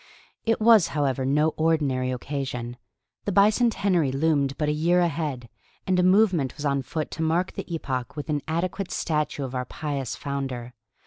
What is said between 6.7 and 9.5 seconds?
foot to mark the epoch with an adequate statue